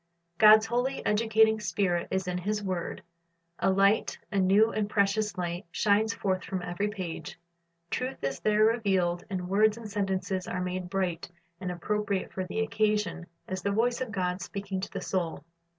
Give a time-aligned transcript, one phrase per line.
[0.39, 3.03] God's holy, educating Spirit is in His word.
[3.59, 7.37] A light, a new and precious light, shines forth from every page.
[7.91, 11.29] Truth is there revealed, and words and sentences are made bright
[11.59, 15.43] and appropriate for the occasion, as the voice of God speaking to the soul.